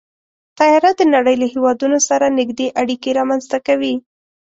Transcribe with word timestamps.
طیاره 0.57 0.91
د 0.99 1.01
نړۍ 1.15 1.35
له 1.41 1.47
هېوادونو 1.53 1.97
سره 2.09 2.25
نږدې 2.39 2.67
اړیکې 2.81 3.09
رامنځته 3.19 3.57
کوي. 3.67 3.95